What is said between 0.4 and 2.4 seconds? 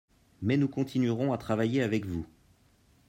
mais nous continuerons à travailler avec vous